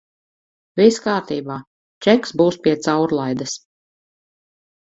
Viss 0.79 0.97
kārtībā, 1.07 1.57
čeks 2.07 2.33
būs 2.41 2.57
pie 2.65 2.75
caurlaides. 2.89 3.55